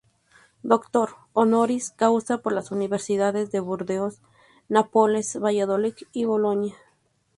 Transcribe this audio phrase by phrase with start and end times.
[0.63, 4.19] Doctor "honoris causa" por las universidades de Burdeos,
[4.67, 6.73] Nápoles, Valladolid y Bolonia.